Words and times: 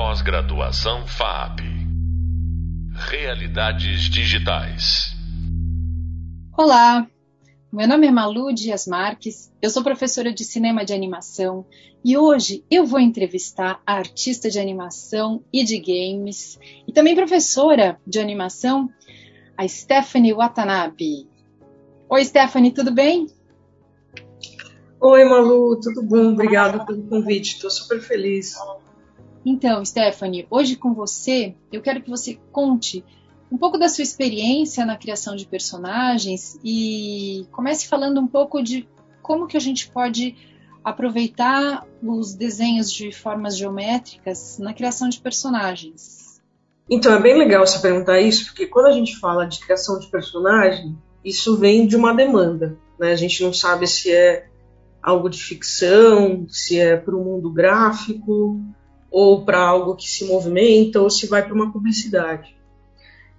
Pós-graduação 0.00 1.08
FAP. 1.08 1.58
Realidades 3.10 4.02
digitais. 4.02 5.12
Olá, 6.56 7.04
meu 7.72 7.88
nome 7.88 8.06
é 8.06 8.10
Malu 8.12 8.54
Dias 8.54 8.86
Marques, 8.86 9.52
eu 9.60 9.68
sou 9.68 9.82
professora 9.82 10.32
de 10.32 10.44
cinema 10.44 10.84
de 10.84 10.94
animação 10.94 11.66
e 12.04 12.16
hoje 12.16 12.64
eu 12.70 12.86
vou 12.86 13.00
entrevistar 13.00 13.82
a 13.84 13.94
artista 13.94 14.48
de 14.48 14.60
animação 14.60 15.42
e 15.52 15.64
de 15.64 15.78
games 15.80 16.60
e 16.86 16.92
também 16.92 17.16
professora 17.16 18.00
de 18.06 18.20
animação, 18.20 18.88
a 19.56 19.66
Stephanie 19.66 20.32
Watanabe. 20.32 21.28
Oi, 22.08 22.24
Stephanie, 22.24 22.70
tudo 22.70 22.92
bem? 22.92 23.26
Oi, 25.00 25.24
Malu, 25.24 25.80
tudo 25.80 26.04
bom? 26.04 26.34
Obrigada 26.34 26.86
pelo 26.86 27.02
convite, 27.02 27.54
estou 27.54 27.68
super 27.70 28.00
feliz. 28.00 28.54
Então, 29.44 29.84
Stephanie, 29.84 30.46
hoje 30.50 30.76
com 30.76 30.92
você, 30.92 31.54
eu 31.72 31.80
quero 31.80 32.02
que 32.02 32.10
você 32.10 32.38
conte 32.52 33.04
um 33.50 33.56
pouco 33.56 33.78
da 33.78 33.88
sua 33.88 34.02
experiência 34.02 34.84
na 34.84 34.96
criação 34.96 35.34
de 35.34 35.46
personagens 35.46 36.58
e 36.62 37.46
comece 37.50 37.88
falando 37.88 38.20
um 38.20 38.26
pouco 38.26 38.62
de 38.62 38.86
como 39.22 39.46
que 39.46 39.56
a 39.56 39.60
gente 39.60 39.90
pode 39.90 40.36
aproveitar 40.84 41.86
os 42.02 42.34
desenhos 42.34 42.92
de 42.92 43.12
formas 43.12 43.56
geométricas 43.56 44.58
na 44.58 44.72
criação 44.72 45.08
de 45.08 45.20
personagens. 45.20 46.40
Então, 46.90 47.12
é 47.12 47.20
bem 47.20 47.36
legal 47.36 47.66
você 47.66 47.78
perguntar 47.78 48.20
isso, 48.20 48.46
porque 48.46 48.66
quando 48.66 48.86
a 48.86 48.92
gente 48.92 49.18
fala 49.18 49.44
de 49.44 49.60
criação 49.60 49.98
de 49.98 50.06
personagem, 50.06 50.96
isso 51.22 51.56
vem 51.56 51.86
de 51.86 51.96
uma 51.96 52.14
demanda. 52.14 52.78
Né? 52.98 53.12
A 53.12 53.16
gente 53.16 53.42
não 53.42 53.52
sabe 53.52 53.86
se 53.86 54.10
é 54.10 54.48
algo 55.02 55.28
de 55.28 55.42
ficção, 55.42 56.46
se 56.48 56.78
é 56.78 56.96
para 56.96 57.14
o 57.14 57.22
mundo 57.22 57.50
gráfico, 57.52 58.60
ou 59.10 59.44
para 59.44 59.60
algo 59.60 59.96
que 59.96 60.08
se 60.08 60.24
movimenta, 60.24 61.00
ou 61.00 61.10
se 61.10 61.26
vai 61.26 61.42
para 61.42 61.54
uma 61.54 61.72
publicidade. 61.72 62.56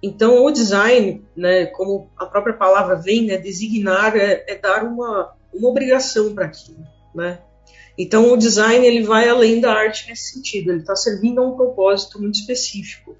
Então, 0.02 0.44
o 0.44 0.50
design, 0.50 1.24
né, 1.36 1.66
como 1.66 2.10
a 2.16 2.26
própria 2.26 2.54
palavra 2.54 2.96
vem, 2.96 3.26
né, 3.26 3.36
designar 3.36 4.16
é, 4.16 4.44
é 4.48 4.56
dar 4.56 4.84
uma, 4.84 5.32
uma 5.52 5.68
obrigação 5.68 6.34
para 6.34 6.46
aquilo, 6.46 6.84
né? 7.14 7.40
Então, 7.98 8.32
o 8.32 8.36
design 8.36 8.86
ele 8.86 9.02
vai 9.02 9.28
além 9.28 9.60
da 9.60 9.72
arte 9.72 10.08
nesse 10.08 10.32
sentido, 10.32 10.70
ele 10.70 10.80
está 10.80 10.96
servindo 10.96 11.40
a 11.40 11.46
um 11.46 11.54
propósito 11.54 12.18
muito 12.18 12.36
específico. 12.36 13.16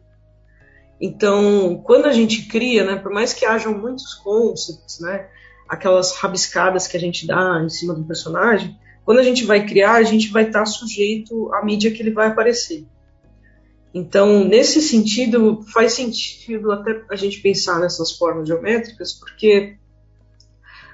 Então, 0.99 1.83
quando 1.85 2.07
a 2.07 2.13
gente 2.13 2.47
cria, 2.47 2.85
né, 2.85 2.97
por 2.97 3.13
mais 3.13 3.35
que 3.35 3.45
hajam 3.45 3.77
muitos 3.77 4.15
concepts, 4.15 5.01
né, 5.01 5.29
aquelas 5.69 6.17
rabiscadas 6.17 6.87
que 6.87 6.97
a 6.97 7.01
gente 7.01 7.27
dá 7.27 7.61
em 7.63 7.69
cima 7.69 7.93
do 7.93 8.05
personagem, 8.05 8.79
quando 9.11 9.19
a 9.19 9.25
gente 9.25 9.45
vai 9.45 9.67
criar, 9.67 9.95
a 9.95 10.05
gente 10.05 10.29
vai 10.29 10.47
estar 10.47 10.65
sujeito 10.65 11.53
à 11.53 11.65
mídia 11.65 11.91
que 11.91 12.01
ele 12.01 12.13
vai 12.13 12.29
aparecer. 12.29 12.87
Então, 13.93 14.45
nesse 14.45 14.81
sentido, 14.81 15.65
faz 15.73 15.95
sentido 15.95 16.71
até 16.71 17.03
a 17.11 17.17
gente 17.17 17.41
pensar 17.41 17.81
nessas 17.81 18.13
formas 18.13 18.47
geométricas, 18.47 19.13
porque 19.15 19.77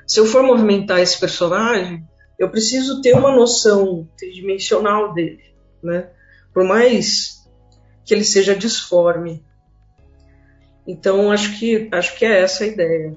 se 0.07 0.19
eu 0.19 0.25
for 0.25 0.43
movimentar 0.43 0.99
esse 1.01 1.21
personagem, 1.21 2.09
eu 2.39 2.49
preciso 2.49 3.03
ter 3.03 3.15
uma 3.15 3.37
noção 3.37 4.09
tridimensional 4.17 5.13
dele, 5.13 5.45
né? 5.83 6.09
Por 6.55 6.65
mais 6.65 7.47
que 8.03 8.15
ele 8.15 8.25
seja 8.25 8.57
disforme. 8.57 9.45
Então, 10.87 11.31
acho 11.31 11.59
que 11.59 11.87
acho 11.93 12.17
que 12.17 12.25
é 12.25 12.41
essa 12.41 12.65
a 12.65 12.67
ideia. 12.67 13.15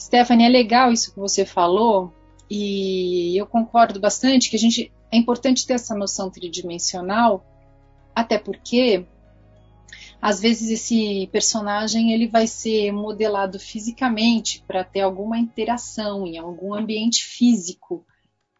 Stephanie, 0.00 0.46
é 0.46 0.48
legal 0.48 0.90
isso 0.90 1.12
que 1.12 1.20
você 1.20 1.44
falou, 1.44 2.14
e 2.50 3.36
eu 3.38 3.46
concordo 3.46 4.00
bastante 4.00 4.48
que 4.50 4.56
a 4.56 4.58
gente 4.58 4.92
é 5.10 5.16
importante 5.16 5.66
ter 5.66 5.74
essa 5.74 5.94
noção 5.94 6.30
tridimensional, 6.30 7.44
até 8.14 8.38
porque 8.38 9.06
às 10.20 10.40
vezes 10.40 10.70
esse 10.70 11.28
personagem 11.30 12.12
ele 12.12 12.26
vai 12.26 12.46
ser 12.46 12.90
modelado 12.92 13.58
fisicamente 13.58 14.64
para 14.66 14.82
ter 14.82 15.00
alguma 15.00 15.38
interação 15.38 16.26
em 16.26 16.38
algum 16.38 16.74
ambiente 16.74 17.24
físico, 17.24 18.04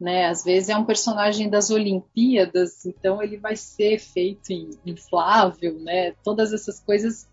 né? 0.01 0.27
Às 0.27 0.45
vezes 0.45 0.69
é 0.69 0.77
um 0.77 0.85
personagem 0.85 1.51
das 1.51 1.71
Olimpíadas, 1.71 2.87
então 2.87 3.23
ele 3.23 3.37
vai 3.37 3.57
ser 3.57 3.99
feito 3.99 4.53
inflável, 4.87 5.79
né? 5.81 6.13
Todas 6.23 6.53
essas 6.53 6.79
coisas 6.79 7.29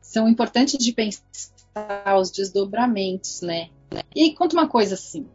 são 0.00 0.28
importantes 0.28 0.78
de 0.78 0.92
pensar 0.92 2.16
os 2.16 2.30
desdobramentos, 2.30 3.40
né? 3.40 3.70
E 4.14 4.32
conta 4.34 4.54
uma 4.54 4.68
coisa 4.68 4.94
assim, 4.94 5.26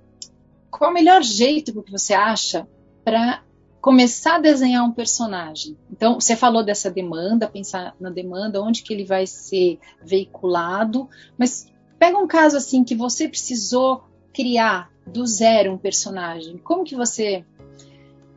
qual 0.70 0.92
o 0.92 0.94
melhor 0.94 1.22
jeito 1.22 1.84
que 1.84 1.92
você 1.92 2.14
acha 2.14 2.68
para 3.04 3.44
começar 3.82 4.36
a 4.36 4.40
desenhar 4.40 4.84
um 4.84 4.92
personagem? 4.92 5.78
Então, 5.92 6.20
você 6.20 6.36
falou 6.36 6.64
dessa 6.64 6.90
demanda, 6.90 7.48
pensar 7.48 7.96
na 8.00 8.10
demanda, 8.10 8.62
onde 8.62 8.84
que 8.84 8.94
ele 8.94 9.06
vai 9.06 9.26
ser 9.26 9.80
veiculado, 10.04 11.10
mas 11.38 11.68
pega 11.98 12.18
um 12.18 12.28
caso 12.28 12.58
assim 12.58 12.84
que 12.84 12.96
você 12.96 13.28
precisou 13.28 14.04
criar 14.34 14.92
do 15.06 15.26
zero 15.26 15.74
um 15.74 15.78
personagem. 15.78 16.58
Como 16.58 16.84
que 16.84 16.96
você 16.96 17.44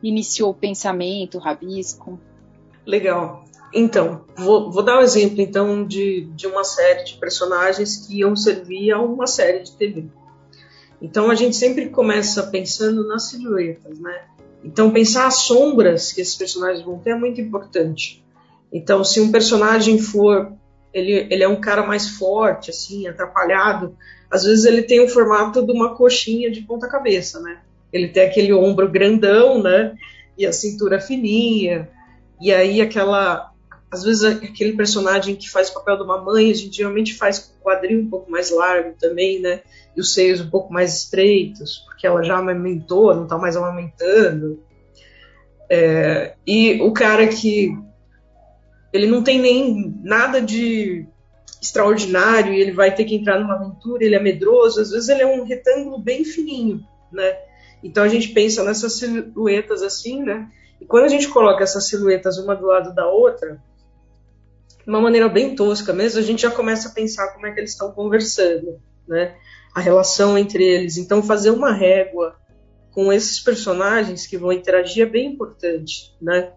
iniciou 0.01 0.51
o 0.51 0.55
pensamento, 0.55 1.37
o 1.37 1.41
rabisco? 1.41 2.19
Legal. 2.85 3.45
Então, 3.73 4.25
vou, 4.37 4.69
vou, 4.69 4.83
dar 4.83 4.99
um 4.99 5.01
exemplo 5.01 5.41
então 5.41 5.85
de, 5.85 6.25
de 6.35 6.45
uma 6.45 6.63
série 6.63 7.05
de 7.05 7.15
personagens 7.15 8.05
que 8.05 8.19
iam 8.19 8.35
servir 8.35 8.91
a 8.91 9.01
uma 9.01 9.25
série 9.25 9.63
de 9.63 9.71
TV. 9.71 10.09
Então 11.03 11.29
a 11.29 11.35
gente 11.35 11.57
sempre 11.57 11.89
começa 11.89 12.43
pensando 12.43 13.05
nas 13.05 13.23
silhuetas, 13.23 13.99
né? 13.99 14.21
Então 14.63 14.89
pensar 14.89 15.27
as 15.27 15.39
sombras 15.39 16.13
que 16.13 16.21
esses 16.21 16.35
personagens 16.35 16.81
vão 16.83 16.97
ter 16.97 17.09
é 17.09 17.15
muito 17.15 17.41
importante. 17.41 18.23
Então 18.71 19.03
se 19.03 19.19
um 19.19 19.29
personagem 19.29 19.99
for 19.99 20.53
ele, 20.93 21.27
ele 21.29 21.43
é 21.43 21.47
um 21.47 21.59
cara 21.59 21.85
mais 21.85 22.07
forte, 22.07 22.69
assim, 22.69 23.05
atrapalhado, 23.07 23.97
às 24.31 24.43
vezes 24.43 24.63
ele 24.63 24.83
tem 24.83 25.01
o 25.01 25.09
formato 25.09 25.65
de 25.65 25.73
uma 25.73 25.93
coxinha 25.93 26.49
de 26.49 26.61
ponta 26.61 26.87
cabeça, 26.87 27.41
né? 27.41 27.59
Ele 27.91 28.07
tem 28.07 28.23
aquele 28.23 28.53
ombro 28.53 28.89
grandão, 28.89 29.61
né? 29.61 29.95
E 30.37 30.45
a 30.45 30.53
cintura 30.53 31.01
fininha. 31.01 31.89
E 32.39 32.51
aí 32.53 32.79
aquela 32.81 33.52
às 33.93 34.03
vezes 34.03 34.23
aquele 34.23 34.73
personagem 34.73 35.35
que 35.35 35.47
faz 35.47 35.69
o 35.69 35.75
papel 35.75 35.97
de 35.97 36.03
uma 36.03 36.19
mãe, 36.19 36.49
a 36.49 36.55
gente 36.55 36.77
geralmente 36.77 37.13
faz 37.13 37.37
com 37.37 37.53
o 37.53 37.63
quadril 37.63 37.99
um 37.99 38.09
pouco 38.09 38.31
mais 38.31 38.49
largo 38.49 38.95
também, 38.99 39.39
né? 39.39 39.61
E 39.95 40.01
os 40.01 40.15
seios 40.15 40.41
um 40.41 40.49
pouco 40.49 40.73
mais 40.73 40.95
estreitos, 40.95 41.83
porque 41.85 42.07
ela 42.07 42.23
já 42.23 42.37
amamentou, 42.37 43.13
não 43.13 43.25
está 43.25 43.37
mais 43.37 43.55
amamentando. 43.55 44.63
É, 45.69 46.33
e 46.45 46.81
o 46.81 46.91
cara 46.91 47.27
que 47.27 47.77
ele 48.91 49.05
não 49.05 49.23
tem 49.23 49.39
nem 49.39 49.95
nada 50.01 50.41
de 50.41 51.05
extraordinário 51.61 52.51
e 52.51 52.59
ele 52.59 52.71
vai 52.71 52.95
ter 52.95 53.05
que 53.05 53.15
entrar 53.15 53.39
numa 53.39 53.53
aventura, 53.53 54.03
ele 54.03 54.15
é 54.15 54.19
medroso, 54.19 54.81
às 54.81 54.89
vezes 54.89 55.07
ele 55.07 55.21
é 55.21 55.27
um 55.27 55.45
retângulo 55.45 55.99
bem 55.99 56.25
fininho, 56.25 56.83
né? 57.11 57.37
Então 57.83 58.03
a 58.03 58.07
gente 58.07 58.29
pensa 58.29 58.63
nessas 58.63 58.93
silhuetas 58.93 59.83
assim, 59.83 60.23
né? 60.23 60.49
E 60.81 60.85
quando 60.85 61.05
a 61.05 61.09
gente 61.09 61.29
coloca 61.29 61.63
essas 61.63 61.87
silhuetas 61.87 62.39
uma 62.39 62.55
do 62.55 62.65
lado 62.65 62.93
da 62.95 63.07
outra, 63.07 63.61
de 64.83 64.89
uma 64.89 65.01
maneira 65.01 65.29
bem 65.29 65.55
tosca 65.55 65.93
mesmo, 65.93 66.19
a 66.19 66.23
gente 66.23 66.41
já 66.41 66.51
começa 66.51 66.89
a 66.89 66.91
pensar 66.91 67.29
como 67.29 67.47
é 67.47 67.51
que 67.51 67.59
eles 67.59 67.71
estão 67.71 67.91
conversando, 67.91 68.79
né? 69.07 69.35
A 69.73 69.79
relação 69.79 70.37
entre 70.37 70.63
eles. 70.63 70.97
Então, 70.97 71.23
fazer 71.23 71.49
uma 71.49 71.71
régua 71.71 72.35
com 72.91 73.11
esses 73.11 73.39
personagens 73.39 74.27
que 74.27 74.37
vão 74.37 74.51
interagir 74.51 75.03
é 75.03 75.09
bem 75.09 75.33
importante, 75.33 76.13
né? 76.21 76.51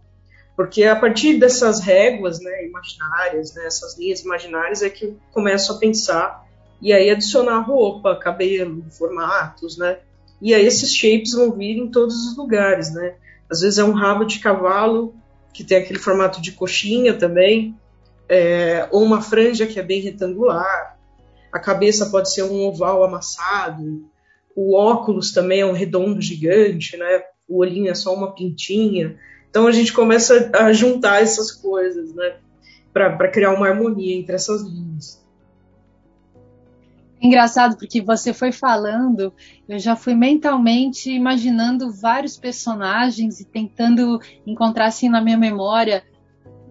Porque 0.56 0.84
a 0.84 0.96
partir 0.96 1.38
dessas 1.38 1.80
réguas, 1.80 2.40
né, 2.40 2.66
imaginárias, 2.66 3.54
né, 3.54 3.66
essas 3.66 3.98
linhas 3.98 4.20
imaginárias 4.20 4.82
é 4.82 4.88
que 4.88 5.04
eu 5.04 5.16
começo 5.30 5.72
a 5.72 5.78
pensar 5.78 6.46
e 6.80 6.92
aí 6.92 7.10
adicionar 7.10 7.60
roupa, 7.60 8.16
cabelo, 8.16 8.84
formatos, 8.90 9.76
né? 9.76 9.98
E 10.40 10.54
aí 10.54 10.66
esses 10.66 10.94
shapes 10.94 11.32
vão 11.32 11.52
vir 11.52 11.76
em 11.76 11.90
todos 11.90 12.14
os 12.26 12.36
lugares, 12.36 12.92
né? 12.92 13.16
Às 13.50 13.60
vezes 13.60 13.78
é 13.78 13.84
um 13.84 13.92
rabo 13.92 14.24
de 14.24 14.38
cavalo 14.38 15.14
que 15.52 15.64
tem 15.64 15.78
aquele 15.78 15.98
formato 15.98 16.40
de 16.40 16.52
coxinha 16.52 17.14
também, 17.14 17.74
é, 18.28 18.88
ou 18.90 19.02
uma 19.02 19.20
franja 19.20 19.66
que 19.66 19.78
é 19.78 19.82
bem 19.82 20.00
retangular. 20.00 20.98
A 21.52 21.58
cabeça 21.58 22.06
pode 22.06 22.32
ser 22.32 22.42
um 22.42 22.66
oval 22.66 23.04
amassado. 23.04 24.04
O 24.54 24.76
óculos 24.76 25.32
também 25.32 25.60
é 25.60 25.66
um 25.66 25.72
redondo 25.72 26.20
gigante, 26.20 26.96
né? 26.96 27.22
O 27.48 27.58
olhinho 27.58 27.90
é 27.90 27.94
só 27.94 28.14
uma 28.14 28.34
pintinha. 28.34 29.16
Então 29.48 29.66
a 29.66 29.72
gente 29.72 29.92
começa 29.92 30.50
a 30.54 30.72
juntar 30.72 31.22
essas 31.22 31.50
coisas, 31.52 32.14
né? 32.14 32.36
Para 32.92 33.28
criar 33.28 33.52
uma 33.52 33.68
harmonia 33.68 34.16
entre 34.16 34.34
essas 34.34 34.62
linhas. 34.62 35.24
Engraçado, 37.20 37.76
porque 37.78 38.02
você 38.02 38.32
foi 38.34 38.52
falando, 38.52 39.32
eu 39.66 39.78
já 39.78 39.96
fui 39.96 40.14
mentalmente 40.14 41.10
imaginando 41.10 41.90
vários 41.90 42.36
personagens 42.36 43.40
e 43.40 43.44
tentando 43.44 44.20
encontrar 44.46 44.86
assim 44.86 45.08
na 45.08 45.20
minha 45.20 45.38
memória 45.38 46.04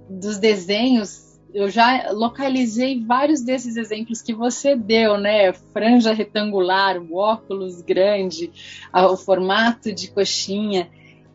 dos 0.07 0.37
desenhos 0.37 1.25
eu 1.55 1.69
já 1.69 2.11
localizei 2.11 3.01
vários 3.01 3.41
desses 3.41 3.77
exemplos 3.77 4.21
que 4.21 4.33
você 4.33 4.75
deu, 4.75 5.17
né? 5.17 5.53
Franja 5.53 6.11
retangular, 6.11 7.01
o 7.01 7.15
óculos 7.15 7.81
grande, 7.81 8.51
o 8.93 9.15
formato 9.15 9.93
de 9.93 10.11
coxinha. 10.11 10.89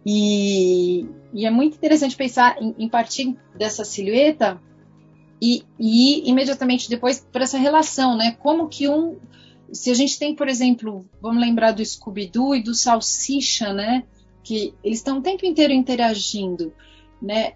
E, 0.05 1.06
e 1.32 1.46
é 1.46 1.50
muito 1.50 1.76
interessante 1.76 2.14
pensar 2.17 2.61
em, 2.61 2.75
em 2.78 2.87
partir 2.87 3.34
dessa 3.56 3.82
silhueta 3.82 4.61
e, 5.40 5.64
e 5.78 6.28
imediatamente 6.28 6.90
depois 6.90 7.26
para 7.32 7.44
essa 7.44 7.56
relação, 7.56 8.14
né? 8.14 8.37
Como 8.40 8.69
que 8.69 8.87
um. 8.90 9.17
Se 9.72 9.90
a 9.90 9.94
gente 9.94 10.19
tem, 10.19 10.34
por 10.34 10.49
exemplo, 10.49 11.06
vamos 11.22 11.40
lembrar 11.40 11.72
do 11.72 11.82
Scooby-Doo 11.82 12.56
e 12.56 12.62
do 12.62 12.75
Salsicha, 12.75 13.72
né? 13.72 14.05
Que 14.44 14.75
eles 14.84 14.99
estão 14.99 15.19
o 15.19 15.22
tempo 15.22 15.46
inteiro 15.46 15.72
interagindo, 15.72 16.75
né? 17.22 17.55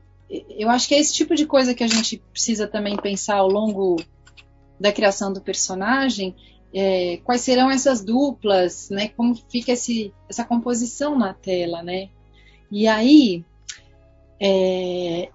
Eu 0.50 0.70
acho 0.70 0.88
que 0.88 0.94
é 0.94 0.98
esse 0.98 1.12
tipo 1.12 1.34
de 1.34 1.46
coisa 1.46 1.74
que 1.74 1.84
a 1.84 1.88
gente 1.88 2.18
precisa 2.32 2.66
também 2.66 2.96
pensar 2.96 3.36
ao 3.36 3.48
longo 3.48 4.02
da 4.78 4.92
criação 4.92 5.32
do 5.32 5.40
personagem. 5.40 6.34
É, 6.72 7.18
quais 7.24 7.42
serão 7.42 7.70
essas 7.70 8.02
duplas, 8.02 8.90
né? 8.90 9.08
Como 9.08 9.34
fica 9.48 9.72
esse, 9.72 10.12
essa 10.28 10.44
composição 10.44 11.16
na 11.16 11.32
tela, 11.32 11.82
né? 11.82 12.08
E 12.70 12.88
aí, 12.88 13.44
é, 14.40 15.28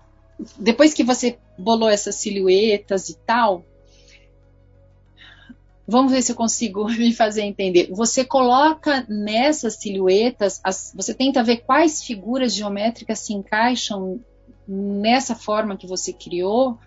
depois 0.57 0.93
que 0.93 1.03
você 1.03 1.37
bolou 1.57 1.89
essas 1.89 2.15
silhuetas 2.15 3.09
e 3.09 3.17
tal, 3.17 3.63
vamos 5.87 6.11
ver 6.11 6.21
se 6.21 6.31
eu 6.31 6.35
consigo 6.35 6.85
me 6.91 7.13
fazer 7.13 7.41
entender. 7.41 7.89
Você 7.91 8.23
coloca 8.23 9.05
nessas 9.09 9.75
silhuetas, 9.75 10.59
as, 10.63 10.93
você 10.95 11.13
tenta 11.13 11.43
ver 11.43 11.57
quais 11.57 12.03
figuras 12.03 12.53
geométricas 12.53 13.19
se 13.19 13.33
encaixam 13.33 14.19
nessa 14.69 15.35
forma 15.35 15.75
que 15.75 15.87
você 15.87 16.13
criou. 16.13 16.77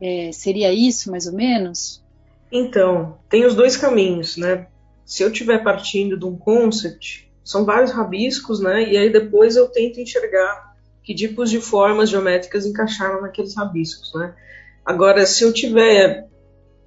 É, 0.00 0.32
seria 0.32 0.72
isso, 0.72 1.10
mais 1.10 1.26
ou 1.26 1.34
menos? 1.34 2.02
Então, 2.50 3.18
tem 3.28 3.44
os 3.44 3.54
dois 3.54 3.76
caminhos, 3.76 4.38
né? 4.38 4.66
Se 5.04 5.22
eu 5.22 5.30
estiver 5.30 5.62
partindo 5.62 6.18
de 6.18 6.24
um 6.24 6.36
concept, 6.36 7.30
são 7.44 7.64
vários 7.64 7.90
rabiscos, 7.90 8.60
né? 8.60 8.90
E 8.90 8.96
aí 8.96 9.12
depois 9.12 9.56
eu 9.56 9.68
tento 9.68 10.00
enxergar 10.00 10.74
que 11.02 11.14
tipos 11.14 11.50
de 11.50 11.60
formas 11.60 12.08
geométricas 12.08 12.64
encaixaram 12.64 13.20
naqueles 13.20 13.54
rabiscos, 13.54 14.14
né? 14.14 14.34
Agora, 14.84 15.26
se 15.26 15.44
eu 15.44 15.52
tiver 15.52 16.28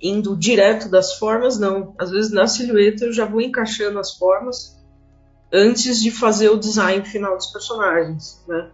indo 0.02 0.36
direto 0.36 0.90
das 0.90 1.14
formas, 1.16 1.60
não. 1.60 1.96
Às 1.98 2.12
vezes 2.12 2.32
na 2.32 2.48
silhueta 2.48 3.06
eu 3.06 3.14
já 3.14 3.26
vou 3.26 3.40
encaixando 3.40 4.00
as 4.00 4.14
formas 4.16 4.78
antes 5.52 6.02
de 6.02 6.12
fazer 6.12 6.50
o 6.50 6.58
design 6.58 7.06
final 7.06 7.38
dos 7.38 7.48
personagens, 7.48 8.44
né? 8.48 8.72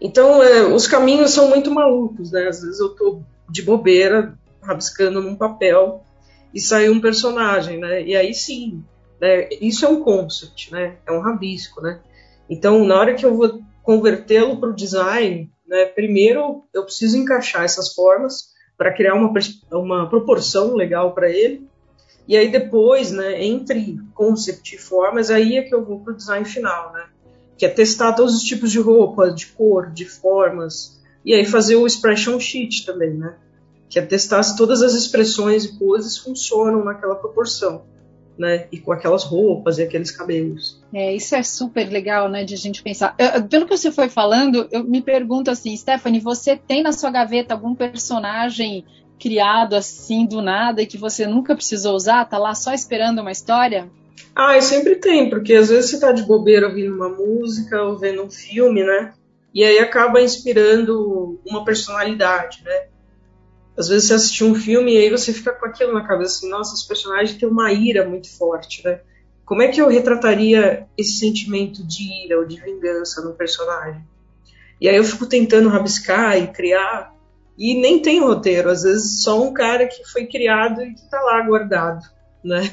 Então, 0.00 0.42
é, 0.42 0.62
os 0.62 0.86
caminhos 0.86 1.32
são 1.32 1.48
muito 1.48 1.70
malucos, 1.70 2.30
né? 2.32 2.48
Às 2.48 2.62
vezes 2.62 2.80
eu 2.80 2.90
tô 2.90 3.22
de 3.48 3.62
bobeira, 3.62 4.38
rabiscando 4.62 5.20
num 5.20 5.36
papel 5.36 6.04
e 6.54 6.60
sai 6.60 6.88
um 6.88 7.00
personagem, 7.00 7.78
né? 7.78 8.02
E 8.02 8.16
aí 8.16 8.34
sim, 8.34 8.84
né? 9.20 9.48
Isso 9.60 9.84
é 9.84 9.88
um 9.88 10.02
concept, 10.02 10.72
né? 10.72 10.96
É 11.06 11.12
um 11.12 11.20
rabisco, 11.20 11.80
né? 11.80 12.00
Então, 12.48 12.84
na 12.84 12.98
hora 12.98 13.14
que 13.14 13.24
eu 13.24 13.34
vou 13.34 13.60
convertê-lo 13.82 14.58
para 14.58 14.70
o 14.70 14.74
design, 14.74 15.50
né, 15.66 15.86
primeiro 15.86 16.64
eu 16.74 16.84
preciso 16.84 17.16
encaixar 17.16 17.64
essas 17.64 17.94
formas 17.94 18.50
para 18.76 18.92
criar 18.92 19.14
uma, 19.14 19.32
uma 19.72 20.08
proporção 20.08 20.74
legal 20.74 21.14
para 21.14 21.30
ele. 21.30 21.68
E 22.26 22.36
aí 22.36 22.48
depois, 22.48 23.10
né, 23.12 23.42
entre 23.44 23.98
concept 24.14 24.74
e 24.74 24.78
formas, 24.78 25.30
aí 25.30 25.56
é 25.56 25.62
que 25.62 25.74
eu 25.74 25.84
vou 25.84 26.00
para 26.00 26.12
o 26.12 26.16
design 26.16 26.44
final, 26.44 26.92
né? 26.92 27.06
Que 27.60 27.66
é 27.66 27.68
testar 27.68 28.14
todos 28.14 28.34
os 28.34 28.42
tipos 28.42 28.72
de 28.72 28.80
roupa, 28.80 29.30
de 29.30 29.46
cor, 29.46 29.92
de 29.92 30.04
formas. 30.04 31.00
E 31.24 31.32
aí 31.32 31.44
fazer 31.44 31.76
o 31.76 31.86
expression 31.86 32.40
sheet 32.40 32.84
também, 32.84 33.14
né? 33.14 33.36
Que 33.88 34.00
é 34.00 34.02
testar 34.02 34.42
se 34.42 34.56
todas 34.56 34.82
as 34.82 34.94
expressões 34.94 35.64
e 35.64 35.78
poses 35.78 36.16
funcionam 36.16 36.82
naquela 36.82 37.14
proporção 37.14 37.84
né? 38.40 38.66
E 38.72 38.78
com 38.78 38.90
aquelas 38.90 39.22
roupas 39.22 39.76
e 39.76 39.82
aqueles 39.82 40.10
cabelos. 40.10 40.82
É, 40.94 41.14
isso 41.14 41.36
é 41.36 41.42
super 41.42 41.86
legal, 41.90 42.26
né, 42.26 42.42
de 42.42 42.54
a 42.54 42.56
gente 42.56 42.82
pensar. 42.82 43.14
Eu, 43.18 43.44
pelo 43.44 43.66
que 43.66 43.76
você 43.76 43.92
foi 43.92 44.08
falando, 44.08 44.66
eu 44.72 44.82
me 44.82 45.02
pergunto 45.02 45.50
assim, 45.50 45.76
Stephanie, 45.76 46.20
você 46.20 46.56
tem 46.56 46.82
na 46.82 46.90
sua 46.90 47.10
gaveta 47.10 47.52
algum 47.52 47.74
personagem 47.74 48.82
criado 49.18 49.74
assim 49.74 50.24
do 50.24 50.40
nada 50.40 50.80
e 50.80 50.86
que 50.86 50.96
você 50.96 51.26
nunca 51.26 51.54
precisou 51.54 51.94
usar? 51.94 52.24
Tá 52.24 52.38
lá 52.38 52.54
só 52.54 52.72
esperando 52.72 53.20
uma 53.20 53.30
história? 53.30 53.90
Ah, 54.34 54.56
eu 54.56 54.62
sempre 54.62 54.96
tem, 54.96 55.28
porque 55.28 55.54
às 55.54 55.68
vezes 55.68 55.90
você 55.90 56.00
tá 56.00 56.12
de 56.12 56.22
bobeira 56.22 56.68
ouvindo 56.68 56.94
uma 56.94 57.08
música 57.08 57.82
ou 57.82 57.98
vendo 57.98 58.22
um 58.22 58.30
filme, 58.30 58.84
né? 58.84 59.12
E 59.52 59.64
aí 59.64 59.78
acaba 59.78 60.20
inspirando 60.20 61.40
uma 61.44 61.64
personalidade, 61.64 62.62
né? 62.64 62.90
às 63.80 63.88
vezes 63.88 64.08
você 64.08 64.14
assistiu 64.14 64.48
um 64.48 64.54
filme 64.54 64.94
e 64.94 64.98
aí 64.98 65.10
você 65.10 65.32
fica 65.32 65.52
com 65.52 65.64
aquilo 65.64 65.94
na 65.94 66.06
cabeça 66.06 66.36
assim, 66.36 66.50
nossa, 66.50 66.74
esse 66.74 66.86
personagem 66.86 67.38
tem 67.38 67.48
uma 67.48 67.72
ira 67.72 68.06
muito 68.06 68.30
forte, 68.36 68.84
né? 68.84 69.00
Como 69.44 69.62
é 69.62 69.68
que 69.68 69.80
eu 69.80 69.88
retrataria 69.88 70.86
esse 70.96 71.18
sentimento 71.18 71.84
de 71.86 72.26
ira 72.26 72.38
ou 72.38 72.44
de 72.44 72.60
vingança 72.60 73.22
no 73.22 73.34
personagem? 73.34 74.04
E 74.80 74.88
aí 74.88 74.96
eu 74.96 75.04
fico 75.04 75.26
tentando 75.26 75.70
rabiscar 75.70 76.36
e 76.36 76.48
criar, 76.48 77.14
e 77.58 77.80
nem 77.80 78.00
tem 78.00 78.20
roteiro, 78.20 78.70
às 78.70 78.82
vezes 78.82 79.22
só 79.22 79.42
um 79.42 79.52
cara 79.52 79.86
que 79.86 80.04
foi 80.10 80.26
criado 80.26 80.82
e 80.82 80.94
que 80.94 81.10
tá 81.10 81.20
lá 81.20 81.40
guardado, 81.42 82.06
né? 82.44 82.70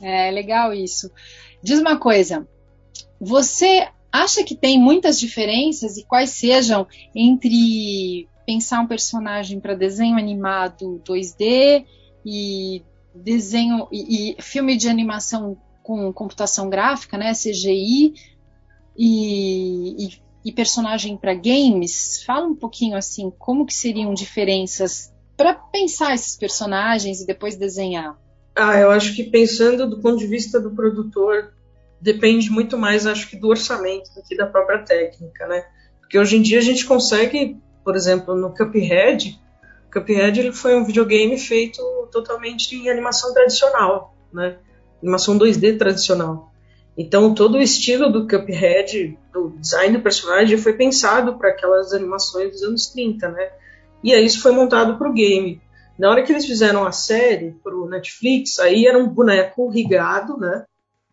É 0.00 0.30
legal 0.30 0.72
isso. 0.72 1.10
Diz 1.62 1.80
uma 1.80 1.98
coisa, 1.98 2.46
você 3.20 3.88
acha 4.12 4.42
que 4.44 4.54
tem 4.54 4.78
muitas 4.78 5.18
diferenças 5.18 5.96
e 5.96 6.04
quais 6.04 6.30
sejam 6.30 6.86
entre 7.14 8.28
pensar 8.46 8.80
um 8.80 8.86
personagem 8.86 9.60
para 9.60 9.74
desenho 9.74 10.16
animado 10.16 11.02
2D 11.06 11.84
e 12.24 12.82
desenho 13.14 13.88
e, 13.92 14.34
e, 14.38 14.42
filme 14.42 14.76
de 14.76 14.88
animação 14.88 15.56
com 15.82 16.12
computação 16.12 16.70
gráfica, 16.70 17.18
né, 17.18 17.32
CGI 17.32 18.14
e, 18.96 20.06
e, 20.06 20.22
e 20.44 20.52
personagem 20.52 21.16
para 21.16 21.34
games. 21.34 22.22
Fala 22.24 22.46
um 22.46 22.54
pouquinho 22.54 22.96
assim, 22.96 23.30
como 23.38 23.66
que 23.66 23.74
seriam 23.74 24.14
diferenças 24.14 25.12
para 25.36 25.54
pensar 25.54 26.14
esses 26.14 26.36
personagens 26.36 27.20
e 27.20 27.26
depois 27.26 27.56
desenhar? 27.56 28.16
Ah, 28.58 28.78
eu 28.78 28.90
acho 28.90 29.14
que 29.14 29.24
pensando 29.24 29.88
do 29.88 30.00
ponto 30.00 30.18
de 30.18 30.26
vista 30.26 30.60
do 30.60 30.72
produtor, 30.74 31.52
depende 32.00 32.50
muito 32.50 32.76
mais, 32.76 33.06
acho 33.06 33.30
que, 33.30 33.36
do 33.36 33.48
orçamento 33.48 34.12
do 34.14 34.22
que 34.22 34.36
da 34.36 34.46
própria 34.46 34.80
técnica, 34.80 35.46
né? 35.46 35.64
Porque 36.00 36.18
hoje 36.18 36.36
em 36.36 36.42
dia 36.42 36.58
a 36.58 36.62
gente 36.62 36.84
consegue 36.84 37.56
por 37.88 37.96
exemplo, 37.96 38.34
no 38.34 38.54
Cuphead, 38.54 39.40
Cuphead 39.90 40.38
ele 40.38 40.52
foi 40.52 40.76
um 40.76 40.84
videogame 40.84 41.38
feito 41.38 41.82
totalmente 42.12 42.76
em 42.76 42.90
animação 42.90 43.32
tradicional, 43.32 44.14
né? 44.30 44.58
Animação 45.02 45.38
2D 45.38 45.78
tradicional. 45.78 46.52
Então 46.98 47.32
todo 47.32 47.54
o 47.54 47.62
estilo 47.62 48.12
do 48.12 48.28
Cuphead, 48.28 49.18
do 49.32 49.54
design 49.58 49.96
do 49.96 50.02
personagem 50.02 50.58
foi 50.58 50.74
pensado 50.74 51.38
para 51.38 51.48
aquelas 51.48 51.94
animações 51.94 52.50
dos 52.50 52.62
anos 52.62 52.88
30, 52.88 53.26
né? 53.30 53.52
E 54.04 54.12
aí 54.12 54.26
isso 54.26 54.42
foi 54.42 54.52
montado 54.52 54.98
para 54.98 55.08
o 55.08 55.14
game. 55.14 55.58
Na 55.98 56.10
hora 56.10 56.22
que 56.22 56.30
eles 56.30 56.46
fizeram 56.46 56.86
a 56.86 56.92
série 56.92 57.56
para 57.62 57.74
o 57.74 57.88
Netflix, 57.88 58.58
aí 58.58 58.86
era 58.86 58.98
um 58.98 59.08
boneco 59.08 59.68
rigado, 59.68 60.36
né? 60.36 60.64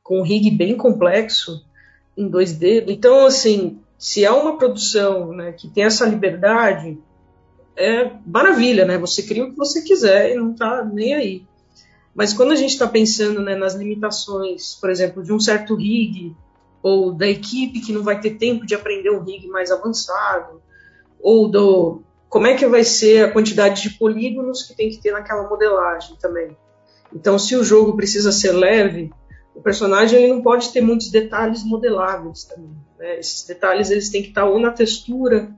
Com 0.03 0.19
um 0.19 0.23
rig 0.23 0.51
bem 0.51 0.77
complexo 0.77 1.65
em 2.15 2.29
2D. 2.29 2.85
Então 2.89 3.25
assim, 3.25 3.79
se 3.97 4.23
é 4.23 4.31
uma 4.31 4.57
produção 4.57 5.33
né, 5.33 5.51
que 5.53 5.67
tem 5.67 5.83
essa 5.83 6.05
liberdade, 6.05 6.99
é 7.75 8.11
maravilha, 8.25 8.85
né? 8.85 8.97
Você 8.99 9.23
cria 9.23 9.43
o 9.43 9.49
que 9.49 9.57
você 9.57 9.81
quiser 9.81 10.31
e 10.31 10.35
não 10.35 10.51
está 10.51 10.85
nem 10.85 11.13
aí. 11.15 11.45
Mas 12.13 12.33
quando 12.33 12.51
a 12.51 12.55
gente 12.55 12.71
está 12.71 12.87
pensando 12.87 13.41
né, 13.41 13.55
nas 13.55 13.73
limitações, 13.73 14.75
por 14.75 14.89
exemplo, 14.89 15.23
de 15.23 15.33
um 15.33 15.39
certo 15.39 15.75
rig, 15.75 16.33
ou 16.81 17.11
da 17.11 17.27
equipe 17.27 17.81
que 17.81 17.91
não 17.91 18.03
vai 18.03 18.21
ter 18.21 18.37
tempo 18.37 18.65
de 18.65 18.75
aprender 18.75 19.09
um 19.09 19.23
rig 19.23 19.47
mais 19.47 19.71
avançado, 19.71 20.61
ou 21.19 21.49
do 21.49 22.01
como 22.29 22.47
é 22.47 22.55
que 22.55 22.67
vai 22.67 22.83
ser 22.83 23.25
a 23.25 23.31
quantidade 23.31 23.81
de 23.81 23.97
polígonos 23.97 24.63
que 24.63 24.75
tem 24.75 24.89
que 24.89 25.01
ter 25.01 25.11
naquela 25.11 25.47
modelagem 25.47 26.17
também. 26.17 26.55
Então, 27.13 27.39
se 27.39 27.55
o 27.55 27.63
jogo 27.63 27.95
precisa 27.95 28.31
ser 28.31 28.51
leve, 28.51 29.11
o 29.55 29.61
personagem 29.61 30.19
ele 30.21 30.33
não 30.33 30.41
pode 30.41 30.69
ter 30.69 30.81
muitos 30.81 31.09
detalhes 31.09 31.63
modeláveis 31.63 32.43
também. 32.43 32.75
Né? 32.99 33.19
Esses 33.19 33.45
detalhes 33.45 33.89
eles 33.89 34.09
têm 34.09 34.21
que 34.21 34.29
estar 34.29 34.45
ou 34.45 34.59
na 34.59 34.71
textura 34.71 35.49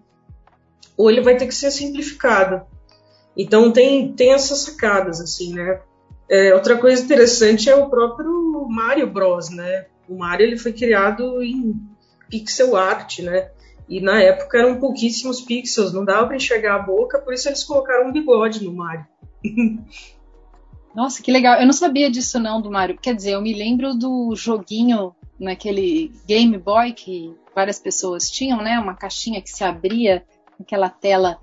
ou 0.96 1.10
ele 1.10 1.22
vai 1.22 1.36
ter 1.36 1.48
que 1.48 1.56
ser 1.56 1.72
simplificado. 1.72 2.62
Então 3.36 3.72
tem, 3.72 4.14
tem 4.14 4.34
essas 4.34 4.60
sacadas 4.60 5.22
assim, 5.22 5.54
né? 5.54 5.80
É, 6.30 6.54
outra 6.54 6.78
coisa 6.78 7.02
interessante 7.02 7.70
é 7.70 7.76
o 7.76 7.90
próprio 7.90 8.68
Mario 8.68 9.08
Bros, 9.08 9.50
né? 9.50 9.86
O 10.10 10.18
Mario 10.18 10.48
ele 10.48 10.58
foi 10.58 10.74
criado 10.74 11.42
em 11.42 11.76
pixel 12.30 12.76
art, 12.76 13.20
né? 13.20 13.52
E 13.88 14.02
na 14.02 14.22
época 14.22 14.58
eram 14.58 14.80
pouquíssimos 14.80 15.42
pixels, 15.42 15.94
não 15.94 16.04
dava 16.04 16.28
para 16.28 16.36
enxergar 16.36 16.76
a 16.76 16.80
boca, 16.80 17.20
por 17.20 17.34
isso 17.34 17.48
eles 17.48 17.64
colocaram 17.64 18.10
um 18.10 18.12
bigode 18.12 18.64
no 18.64 18.74
Mario. 18.74 19.06
Nossa, 20.94 21.22
que 21.22 21.32
legal. 21.32 21.60
Eu 21.60 21.66
não 21.66 21.74
sabia 21.74 22.10
disso 22.10 22.40
não 22.40 22.62
do 22.62 22.72
Mario. 22.72 22.98
Quer 23.00 23.16
dizer, 23.16 23.34
eu 23.34 23.42
me 23.42 23.54
lembro 23.54 23.94
do 23.94 24.36
joguinho 24.36 25.16
naquele 25.40 26.12
Game 26.26 26.58
Boy 26.58 26.92
que 26.92 27.34
várias 27.56 27.80
pessoas 27.80 28.32
tinham, 28.32 28.62
né? 28.62 28.80
Uma 28.80 28.96
caixinha 28.96 29.42
que 29.42 29.50
se 29.50 29.64
abria, 29.64 30.26
aquela 30.60 30.90
tela 30.90 31.40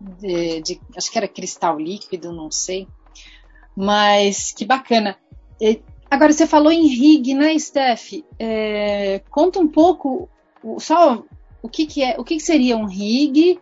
de, 0.00 0.60
de 0.60 0.80
acho 0.96 1.10
que 1.10 1.18
era 1.18 1.28
cristal 1.28 1.78
líquido, 1.78 2.32
não 2.32 2.50
sei. 2.50 2.88
Mas 3.76 4.52
que 4.52 4.64
bacana. 4.64 5.16
Agora, 6.10 6.32
você 6.32 6.46
falou 6.46 6.72
em 6.72 6.86
rig, 6.86 7.34
né, 7.34 7.58
Steph? 7.58 8.12
É, 8.38 9.22
conta 9.30 9.60
um 9.60 9.68
pouco, 9.68 10.28
só 10.78 11.24
o 11.62 11.68
que, 11.68 11.86
que 11.86 12.02
é, 12.02 12.16
o 12.18 12.24
que, 12.24 12.36
que 12.36 12.42
seria 12.42 12.76
um 12.76 12.86
rig, 12.86 13.58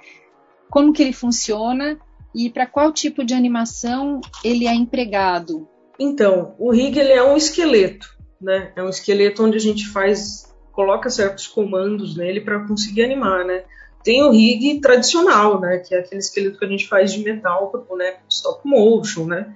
como 0.70 0.92
que 0.92 1.02
ele 1.02 1.12
funciona 1.12 1.98
e 2.34 2.50
para 2.50 2.66
qual 2.66 2.92
tipo 2.92 3.24
de 3.24 3.32
animação 3.32 4.20
ele 4.42 4.66
é 4.66 4.74
empregado? 4.74 5.68
Então, 5.98 6.54
o 6.58 6.72
rig 6.72 6.98
ele 6.98 7.12
é 7.12 7.22
um 7.22 7.36
esqueleto, 7.36 8.08
né? 8.40 8.72
É 8.74 8.82
um 8.82 8.88
esqueleto 8.88 9.44
onde 9.44 9.56
a 9.56 9.60
gente 9.60 9.88
faz, 9.88 10.52
coloca 10.72 11.08
certos 11.08 11.46
comandos 11.46 12.16
nele 12.16 12.40
para 12.40 12.66
conseguir 12.66 13.04
animar, 13.04 13.44
né? 13.44 13.64
Tem 14.02 14.22
o 14.22 14.32
rig 14.32 14.80
tradicional, 14.80 15.60
né? 15.60 15.78
Que 15.78 15.94
é 15.94 16.00
aquele 16.00 16.20
esqueleto 16.20 16.58
que 16.58 16.64
a 16.64 16.68
gente 16.68 16.88
faz 16.88 17.12
de 17.12 17.22
metal 17.22 17.70
para 17.70 17.80
boneco 17.80 18.20
de 18.26 18.34
stop 18.34 18.60
motion, 18.68 19.26
né? 19.26 19.54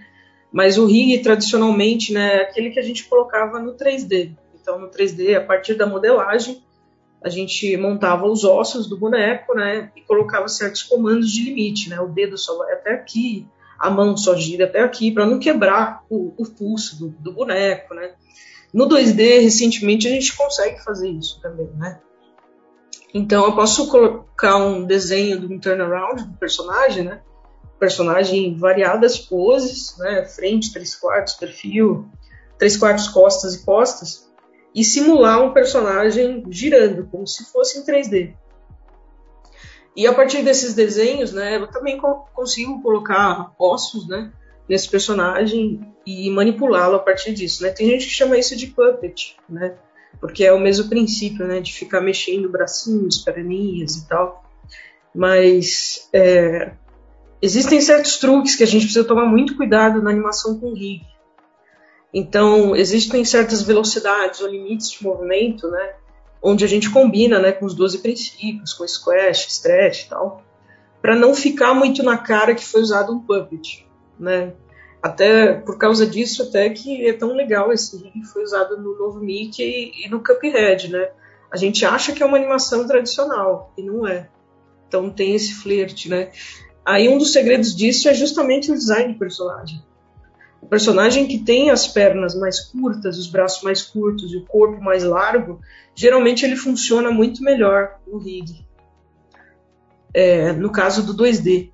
Mas 0.53 0.79
o 0.79 0.87
rig 0.87 1.19
tradicionalmente, 1.23 2.13
né? 2.13 2.37
É 2.37 2.43
aquele 2.43 2.71
que 2.71 2.79
a 2.79 2.83
gente 2.83 3.05
colocava 3.05 3.59
no 3.59 3.75
3D. 3.75 4.37
Então, 4.61 4.79
no 4.79 4.89
3D, 4.89 5.37
a 5.37 5.41
partir 5.41 5.75
da 5.75 5.87
modelagem, 5.87 6.63
a 7.23 7.29
gente 7.29 7.77
montava 7.77 8.27
os 8.27 8.45
ossos 8.45 8.89
do 8.89 8.97
boneco, 8.97 9.55
né, 9.55 9.91
e 9.97 10.03
colocava 10.03 10.49
certos 10.49 10.83
comandos 10.83 11.31
de 11.31 11.43
limite, 11.43 11.89
né, 11.89 12.01
o 12.01 12.09
dedo 12.09 12.39
só 12.39 12.57
vai 12.59 12.73
até 12.73 12.93
aqui, 12.93 13.47
a 13.79 13.91
mão 13.91 14.17
só 14.17 14.35
gira 14.37 14.65
até 14.65 14.81
aqui, 14.81 15.11
para 15.13 15.27
não 15.27 15.39
quebrar 15.39 16.05
o, 16.09 16.35
o 16.37 16.47
pulso 16.47 16.99
do, 16.99 17.09
do, 17.09 17.33
boneco, 17.33 17.95
né. 17.95 18.15
No 18.73 18.87
2D, 18.87 19.41
recentemente, 19.41 20.07
a 20.07 20.11
gente 20.11 20.37
consegue 20.37 20.83
fazer 20.85 21.09
isso 21.09 21.41
também, 21.41 21.71
né. 21.77 22.01
Então, 23.15 23.47
eu 23.47 23.55
posso 23.55 23.89
colocar 23.89 24.57
um 24.59 24.85
desenho 24.85 25.41
de 25.41 25.53
um 25.53 25.59
turnaround 25.59 26.25
do 26.25 26.37
personagem, 26.37 27.05
né, 27.05 27.23
personagem 27.79 28.49
em 28.49 28.57
variadas 28.57 29.19
poses, 29.19 29.97
né, 29.99 30.25
frente, 30.25 30.73
três 30.73 30.95
quartos, 30.95 31.35
perfil, 31.35 32.09
três 32.59 32.77
quartos, 32.77 33.09
costas 33.09 33.55
e 33.55 33.65
costas, 33.65 34.28
e 34.75 34.85
simular 34.85 35.43
um 35.43 35.53
personagem 35.53 36.45
girando, 36.51 37.07
como 37.11 37.27
se 37.27 37.51
fosse 37.51 37.79
em 37.79 37.85
3D. 37.85 38.35
E 39.97 40.07
a 40.07 40.15
partir 40.15 40.43
desses 40.43 40.75
desenhos, 40.75 41.33
né, 41.33 41.57
eu 41.57 41.67
também 41.67 41.99
consigo 42.33 42.81
colocar 42.83 43.53
ossos, 43.59 44.07
né, 44.07 44.31
nesse 44.69 44.89
personagem 44.89 45.81
e 46.07 46.31
manipulá-lo 46.31 46.97
a 46.97 47.01
partir 47.01 47.33
disso, 47.33 47.63
né? 47.63 47.71
Tem 47.71 47.89
gente 47.89 48.07
que 48.07 48.13
chama 48.13 48.39
isso 48.39 48.55
de 48.55 48.69
puppet, 48.69 49.37
né? 49.49 49.75
Porque 50.21 50.45
é 50.45 50.53
o 50.53 50.61
mesmo 50.61 50.89
princípio, 50.89 51.47
né, 51.47 51.61
de 51.61 51.73
ficar 51.73 52.01
mexendo 52.01 52.49
bracinhos, 52.49 53.19
perninhas 53.19 53.97
e 53.97 54.07
tal. 54.07 54.45
Mas 55.15 56.09
é, 56.13 56.73
existem 57.41 57.81
certos 57.81 58.19
truques 58.19 58.55
que 58.55 58.63
a 58.63 58.67
gente 58.67 58.85
precisa 58.85 59.05
tomar 59.05 59.27
muito 59.27 59.57
cuidado 59.57 60.03
na 60.03 60.11
animação 60.11 60.61
com 60.61 60.75
rig, 60.75 61.03
então, 62.13 62.75
existem 62.75 63.25
certas 63.25 63.63
velocidades 63.63 64.41
ou 64.41 64.49
limites 64.49 64.91
de 64.91 65.05
movimento, 65.05 65.69
né, 65.69 65.95
onde 66.43 66.65
a 66.65 66.69
gente 66.69 66.91
combina, 66.91 67.39
né, 67.39 67.53
com 67.53 67.67
os 67.67 67.75
12 67.75 67.99
princípios, 67.99 68.73
com 68.73 68.87
squash, 68.87 69.47
stretch 69.49 70.05
e 70.05 70.09
tal, 70.09 70.43
para 71.03 71.15
não 71.15 71.35
ficar 71.35 71.75
muito 71.75 72.03
na 72.03 72.17
cara 72.17 72.55
que 72.55 72.65
foi 72.65 72.81
usado 72.81 73.13
um 73.13 73.21
puppet, 73.21 73.87
né? 74.19 74.53
Até 75.01 75.55
por 75.55 75.79
causa 75.79 76.05
disso, 76.05 76.43
até 76.43 76.69
que 76.71 77.07
é 77.07 77.13
tão 77.13 77.33
legal 77.33 77.73
esse 77.73 77.97
rig 77.97 78.25
foi 78.25 78.43
usado 78.43 78.77
no 78.77 78.99
novo 78.99 79.21
Mickey 79.21 79.63
e, 79.63 80.07
e 80.07 80.09
no 80.09 80.23
Cuphead, 80.23 80.91
né? 80.91 81.11
A 81.51 81.57
gente 81.57 81.85
acha 81.85 82.13
que 82.13 82.23
é 82.23 82.27
uma 82.27 82.37
animação 82.37 82.87
tradicional 82.87 83.73
e 83.79 83.83
não 83.83 84.07
é. 84.07 84.29
Então 84.89 85.09
tem 85.09 85.35
esse 85.35 85.55
flerte, 85.55 86.09
né? 86.09 86.33
Aí 86.85 87.09
um 87.09 87.17
dos 87.17 87.33
segredos 87.33 87.77
disso 87.77 88.09
é 88.09 88.15
justamente 88.15 88.73
o 88.73 88.75
design 88.75 89.13
do 89.13 89.19
personagem. 89.19 89.81
O 90.61 90.67
personagem 90.67 91.27
que 91.27 91.39
tem 91.39 91.71
as 91.71 91.87
pernas 91.87 92.35
mais 92.35 92.61
curtas, 92.61 93.17
os 93.17 93.29
braços 93.29 93.63
mais 93.63 93.83
curtos 93.83 94.33
e 94.33 94.37
o 94.37 94.45
corpo 94.45 94.83
mais 94.83 95.05
largo, 95.05 95.61
geralmente 95.95 96.45
ele 96.45 96.57
funciona 96.57 97.11
muito 97.11 97.43
melhor 97.43 97.99
no 98.07 98.19
rig. 98.19 98.67
É, 100.13 100.53
no 100.53 100.71
caso 100.71 101.07
do 101.07 101.15
2D, 101.15 101.71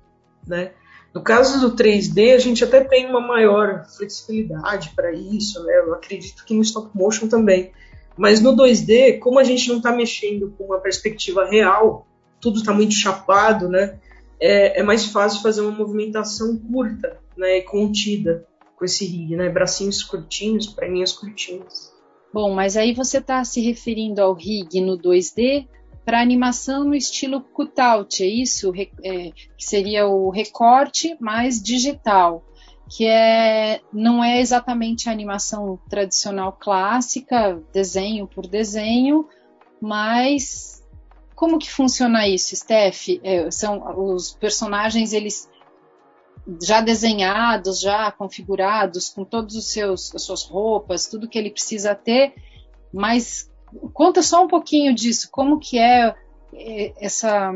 né? 0.47 0.71
No 1.13 1.21
caso 1.21 1.61
do 1.61 1.75
3D, 1.75 2.35
a 2.35 2.39
gente 2.39 2.63
até 2.63 2.83
tem 2.83 3.05
uma 3.09 3.21
maior 3.21 3.85
flexibilidade 3.85 4.91
para 4.95 5.13
isso, 5.13 5.63
né? 5.63 5.79
Eu 5.79 5.93
acredito 5.93 6.43
que 6.45 6.53
no 6.53 6.61
stop 6.61 6.89
motion 6.93 7.27
também. 7.27 7.71
Mas 8.17 8.41
no 8.41 8.55
2D, 8.55 9.19
como 9.19 9.39
a 9.39 9.43
gente 9.43 9.67
não 9.69 9.77
está 9.77 9.91
mexendo 9.91 10.53
com 10.57 10.65
uma 10.65 10.79
perspectiva 10.79 11.45
real, 11.45 12.05
tudo 12.39 12.59
está 12.59 12.73
muito 12.73 12.93
chapado, 12.93 13.69
né? 13.69 13.97
É, 14.39 14.81
é, 14.81 14.83
mais 14.83 15.05
fácil 15.05 15.41
fazer 15.41 15.61
uma 15.61 15.71
movimentação 15.71 16.57
curta 16.57 17.17
né, 17.37 17.59
e 17.59 17.61
contida 17.61 18.45
com 18.75 18.85
esse 18.85 19.05
rig, 19.05 19.35
né? 19.35 19.49
Bracinhos 19.49 20.03
curtinhos, 20.03 20.67
perninhas 20.67 21.13
curtinhas. 21.13 21.93
Bom, 22.33 22.53
mas 22.53 22.75
aí 22.75 22.93
você 22.93 23.19
está 23.19 23.43
se 23.43 23.61
referindo 23.61 24.21
ao 24.21 24.33
rig 24.33 24.81
no 24.81 24.97
2D 24.97 25.67
para 26.03 26.21
animação 26.21 26.83
no 26.83 26.93
estilo 26.93 27.41
cutout, 27.41 28.21
é 28.21 28.27
isso? 28.27 28.71
É, 29.03 29.31
que 29.31 29.65
seria 29.65 30.05
o 30.07 30.29
recorte 30.29 31.17
mais 31.19 31.61
digital, 31.61 32.45
que 32.89 33.07
é, 33.07 33.81
não 33.91 34.23
é 34.23 34.39
exatamente 34.39 35.09
a 35.09 35.11
animação 35.11 35.79
tradicional 35.89 36.53
clássica, 36.53 37.59
desenho 37.73 38.27
por 38.27 38.45
desenho, 38.45 39.27
mas 39.81 40.83
como 41.33 41.57
que 41.57 41.71
funciona 41.71 42.27
isso, 42.27 42.55
Steph? 42.55 43.07
É, 43.23 43.49
são 43.49 43.81
os 43.97 44.33
personagens 44.33 45.11
eles 45.11 45.49
já 46.61 46.81
desenhados, 46.81 47.79
já 47.79 48.11
configurados, 48.11 49.09
com 49.09 49.23
todos 49.23 49.55
os 49.55 49.71
seus 49.71 50.13
as 50.13 50.21
suas 50.21 50.43
roupas, 50.43 51.07
tudo 51.07 51.27
que 51.27 51.37
ele 51.37 51.49
precisa 51.49 51.95
ter, 51.95 52.33
mas 52.93 53.49
conta 53.93 54.21
só 54.21 54.43
um 54.43 54.47
pouquinho 54.47 54.93
disso, 54.93 55.29
como 55.31 55.59
que 55.59 55.77
é, 55.77 56.15
é 56.53 56.93
essa 56.99 57.51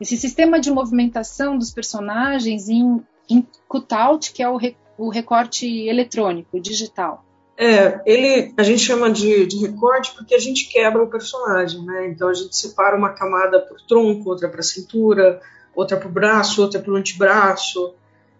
esse 0.00 0.16
sistema 0.16 0.60
de 0.60 0.70
movimentação 0.70 1.56
dos 1.56 1.70
personagens 1.70 2.68
em, 2.68 3.02
em 3.30 3.46
cutout, 3.66 4.32
que 4.32 4.42
é 4.42 4.48
o, 4.48 4.56
re, 4.56 4.76
o 4.98 5.08
recorte 5.08 5.66
eletrônico, 5.66 6.60
digital. 6.60 7.24
É, 7.58 8.02
ele 8.04 8.52
a 8.58 8.62
gente 8.62 8.80
chama 8.80 9.10
de, 9.10 9.46
de, 9.46 9.56
recorte 9.56 10.14
porque 10.14 10.34
a 10.34 10.38
gente 10.38 10.68
quebra 10.68 11.02
o 11.02 11.08
personagem, 11.08 11.82
né? 11.86 12.08
Então 12.08 12.28
a 12.28 12.34
gente 12.34 12.54
separa 12.54 12.94
uma 12.94 13.14
camada 13.14 13.60
por 13.60 13.80
tronco, 13.80 14.28
outra 14.28 14.46
para 14.46 14.62
cintura, 14.62 15.40
outra 15.74 15.96
para 15.96 16.08
o 16.08 16.12
braço, 16.12 16.60
outra 16.60 16.78
para 16.78 16.92
o 16.92 16.96
antebraço. 16.96 17.94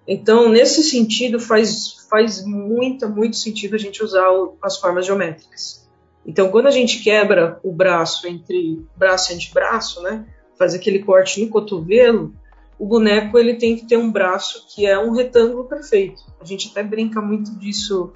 Então, 0.07 0.49
nesse 0.49 0.83
sentido, 0.85 1.41
faz, 1.41 2.07
faz 2.09 2.45
muito, 2.45 3.09
muito 3.09 3.37
sentido 3.37 3.75
a 3.75 3.79
gente 3.79 4.03
usar 4.03 4.31
o, 4.31 4.57
as 4.63 4.79
formas 4.79 5.05
geométricas. 5.05 5.87
Então, 6.25 6.51
quando 6.51 6.67
a 6.67 6.71
gente 6.71 7.03
quebra 7.03 7.59
o 7.63 7.73
braço 7.73 8.27
entre 8.27 8.85
braço 8.97 9.33
e 9.33 9.37
antebraço, 9.37 10.03
né, 10.03 10.27
faz 10.59 10.75
aquele 10.75 11.01
corte 11.01 11.41
no 11.41 11.49
cotovelo, 11.49 12.35
o 12.79 12.87
boneco 12.87 13.39
ele 13.39 13.55
tem 13.55 13.77
que 13.77 13.87
ter 13.87 13.97
um 13.97 14.11
braço 14.11 14.67
que 14.69 14.87
é 14.87 14.99
um 14.99 15.13
retângulo 15.13 15.65
perfeito. 15.65 16.23
A 16.41 16.45
gente 16.45 16.69
até 16.71 16.83
brinca 16.83 17.21
muito 17.21 17.57
disso 17.59 18.13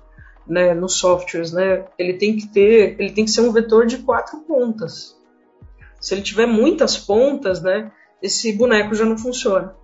né, 0.47 0.75
nos 0.75 0.95
softwares, 0.95 1.53
né? 1.53 1.87
Ele 1.99 2.15
tem 2.15 2.37
que 2.37 2.49
ter, 2.49 2.97
ele 2.99 3.13
tem 3.13 3.25
que 3.25 3.31
ser 3.31 3.41
um 3.41 3.53
vetor 3.53 3.87
de 3.87 3.99
quatro 3.99 4.41
pontas. 4.41 5.17
Se 6.01 6.15
ele 6.15 6.23
tiver 6.23 6.47
muitas 6.47 6.99
pontas, 6.99 7.63
né, 7.63 7.93
esse 8.21 8.53
boneco 8.53 8.95
já 8.95 9.05
não 9.05 9.17
funciona. 9.17 9.75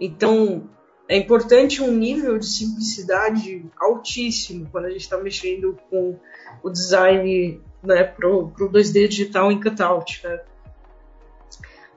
Então, 0.00 0.68
é 1.08 1.16
importante 1.16 1.82
um 1.82 1.90
nível 1.90 2.38
de 2.38 2.46
simplicidade 2.46 3.64
altíssimo 3.80 4.68
quando 4.70 4.84
a 4.84 4.90
gente 4.90 5.00
está 5.00 5.16
mexendo 5.16 5.78
com 5.88 6.16
o 6.62 6.68
design 6.68 7.60
né, 7.82 8.04
para 8.04 8.28
o 8.28 8.50
2D 8.50 9.08
digital 9.08 9.50
em 9.50 9.60
cutout, 9.60 10.20
né? 10.22 10.40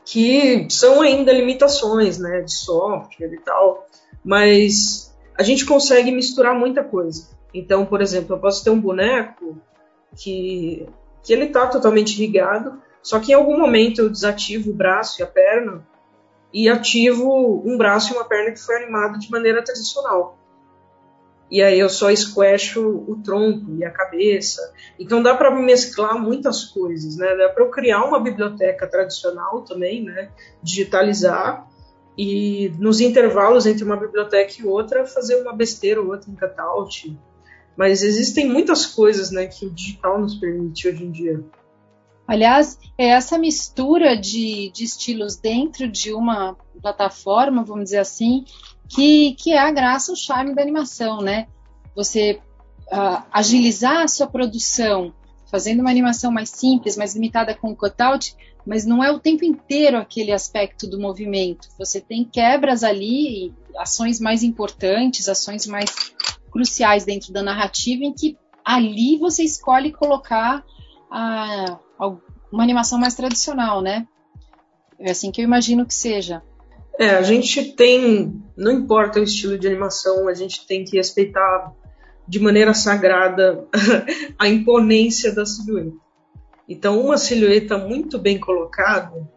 que 0.05 0.65
são 0.69 1.01
ainda 1.01 1.33
limitações 1.33 2.17
né, 2.17 2.41
de 2.41 2.53
software 2.53 3.33
e 3.33 3.39
tal, 3.39 3.85
mas 4.23 5.13
a 5.37 5.43
gente 5.43 5.65
consegue 5.65 6.11
misturar 6.11 6.57
muita 6.57 6.83
coisa. 6.83 7.29
Então, 7.53 7.85
por 7.85 8.01
exemplo, 8.01 8.35
eu 8.35 8.39
posso 8.39 8.63
ter 8.63 8.69
um 8.69 8.79
boneco 8.79 9.57
que, 10.15 10.87
que 11.21 11.33
ele 11.33 11.45
está 11.45 11.67
totalmente 11.67 12.17
ligado, 12.17 12.81
só 13.03 13.19
que 13.19 13.33
em 13.33 13.35
algum 13.35 13.59
momento 13.59 14.01
eu 14.01 14.09
desativo 14.09 14.71
o 14.71 14.73
braço 14.73 15.21
e 15.21 15.23
a 15.23 15.27
perna 15.27 15.85
e 16.53 16.69
ativo 16.69 17.61
um 17.65 17.77
braço 17.77 18.13
e 18.13 18.15
uma 18.15 18.25
perna 18.25 18.51
que 18.51 18.59
foi 18.59 18.75
animado 18.83 19.19
de 19.19 19.29
maneira 19.31 19.63
tradicional. 19.63 20.37
E 21.49 21.61
aí 21.61 21.77
eu 21.77 21.89
só 21.89 22.15
squasho 22.15 23.03
o 23.07 23.21
tronco 23.21 23.75
e 23.75 23.83
a 23.83 23.91
cabeça. 23.91 24.73
Então 24.97 25.21
dá 25.21 25.35
para 25.35 25.51
mesclar 25.51 26.17
muitas 26.17 26.63
coisas, 26.63 27.17
né? 27.17 27.35
Dá 27.35 27.49
para 27.49 27.63
eu 27.63 27.69
criar 27.69 28.05
uma 28.05 28.21
biblioteca 28.21 28.87
tradicional 28.87 29.61
também, 29.63 30.03
né? 30.03 30.29
Digitalizar 30.63 31.67
e 32.17 32.71
nos 32.79 33.01
intervalos 33.01 33.65
entre 33.65 33.83
uma 33.83 33.97
biblioteca 33.97 34.53
e 34.59 34.65
outra 34.65 35.05
fazer 35.05 35.41
uma 35.41 35.53
besteira 35.53 36.01
ou 36.01 36.07
outra 36.07 36.29
em 36.29 36.35
cutout. 36.35 37.19
Mas 37.75 38.03
existem 38.03 38.47
muitas 38.47 38.85
coisas, 38.85 39.31
né, 39.31 39.47
que 39.47 39.65
o 39.65 39.69
digital 39.71 40.19
nos 40.19 40.35
permite 40.35 40.87
hoje 40.87 41.03
em 41.03 41.11
dia. 41.11 41.43
Aliás, 42.31 42.79
é 42.97 43.07
essa 43.07 43.37
mistura 43.37 44.15
de, 44.15 44.71
de 44.73 44.85
estilos 44.85 45.35
dentro 45.35 45.85
de 45.85 46.13
uma 46.13 46.55
plataforma, 46.81 47.61
vamos 47.61 47.83
dizer 47.83 47.97
assim, 47.97 48.45
que, 48.87 49.33
que 49.33 49.51
é 49.51 49.59
a 49.59 49.69
graça, 49.69 50.13
o 50.13 50.15
charme 50.15 50.55
da 50.55 50.61
animação, 50.61 51.19
né? 51.19 51.47
Você 51.93 52.39
uh, 52.87 53.21
agilizar 53.33 53.97
a 53.97 54.07
sua 54.07 54.27
produção, 54.27 55.13
fazendo 55.51 55.81
uma 55.81 55.89
animação 55.89 56.31
mais 56.31 56.49
simples, 56.51 56.95
mais 56.95 57.15
limitada 57.15 57.53
com 57.53 57.71
o 57.71 57.75
cutout, 57.75 58.33
mas 58.65 58.85
não 58.85 59.03
é 59.03 59.11
o 59.11 59.19
tempo 59.19 59.43
inteiro 59.43 59.97
aquele 59.97 60.31
aspecto 60.31 60.87
do 60.87 61.01
movimento. 61.01 61.67
Você 61.77 61.99
tem 61.99 62.23
quebras 62.23 62.81
ali, 62.81 63.53
ações 63.77 64.21
mais 64.21 64.41
importantes, 64.41 65.27
ações 65.27 65.67
mais 65.67 66.13
cruciais 66.49 67.03
dentro 67.03 67.33
da 67.33 67.43
narrativa, 67.43 68.05
em 68.05 68.13
que 68.13 68.37
ali 68.63 69.17
você 69.17 69.43
escolhe 69.43 69.91
colocar 69.91 70.63
a, 71.11 71.77
uma 72.51 72.63
animação 72.63 72.97
mais 72.97 73.13
tradicional, 73.13 73.81
né? 73.81 74.07
É 74.97 75.11
assim 75.11 75.31
que 75.31 75.41
eu 75.41 75.45
imagino 75.45 75.85
que 75.85 75.93
seja. 75.93 76.41
É, 76.99 77.11
a 77.11 77.21
gente 77.21 77.73
tem, 77.73 78.41
não 78.55 78.71
importa 78.71 79.19
o 79.19 79.23
estilo 79.23 79.57
de 79.57 79.67
animação, 79.67 80.27
a 80.27 80.33
gente 80.33 80.65
tem 80.67 80.83
que 80.83 80.97
respeitar 80.97 81.73
de 82.27 82.39
maneira 82.39 82.73
sagrada 82.73 83.65
a 84.37 84.47
imponência 84.47 85.33
da 85.33 85.45
silhueta. 85.45 85.97
Então, 86.69 87.01
uma 87.01 87.17
silhueta 87.17 87.77
muito 87.77 88.17
bem 88.17 88.39
colocada, 88.39 89.27